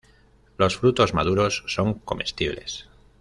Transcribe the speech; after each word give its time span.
Los 0.57 0.77
frutos 0.77 1.13
maduros 1.13 1.63
son 1.67 1.93
comestibles. 1.93 2.87